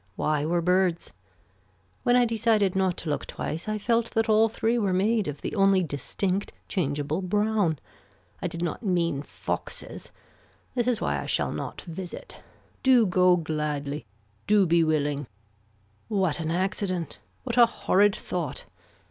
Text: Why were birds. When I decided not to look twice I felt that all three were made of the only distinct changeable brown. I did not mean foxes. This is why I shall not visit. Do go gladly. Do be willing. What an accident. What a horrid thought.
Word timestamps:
Why 0.15 0.45
were 0.45 0.63
birds. 0.63 1.13
When 2.01 2.15
I 2.15 2.25
decided 2.25 2.75
not 2.75 2.97
to 2.97 3.09
look 3.11 3.27
twice 3.27 3.69
I 3.69 3.77
felt 3.77 4.09
that 4.15 4.27
all 4.27 4.49
three 4.49 4.79
were 4.79 4.93
made 4.93 5.27
of 5.27 5.41
the 5.41 5.53
only 5.55 5.83
distinct 5.83 6.51
changeable 6.67 7.21
brown. 7.21 7.77
I 8.41 8.47
did 8.47 8.63
not 8.63 8.81
mean 8.81 9.21
foxes. 9.21 10.11
This 10.73 10.87
is 10.87 11.01
why 11.01 11.21
I 11.21 11.27
shall 11.27 11.51
not 11.51 11.81
visit. 11.81 12.41
Do 12.81 13.05
go 13.05 13.35
gladly. 13.37 14.07
Do 14.47 14.65
be 14.65 14.83
willing. 14.83 15.27
What 16.07 16.39
an 16.39 16.49
accident. 16.49 17.19
What 17.43 17.57
a 17.59 17.67
horrid 17.67 18.15
thought. 18.15 18.65